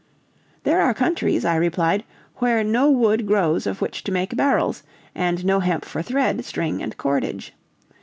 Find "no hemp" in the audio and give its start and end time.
5.45-5.85